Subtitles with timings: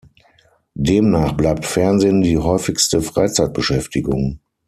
[0.79, 4.39] Demnach bleibt Fernsehen die häufigste Freizeitbeschäftigung.